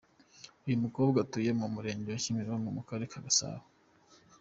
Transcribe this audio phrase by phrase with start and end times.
[0.65, 3.65] Uyu mukobwa atuye mu Murenge wa Kimironko mu Karere ka Gasabo.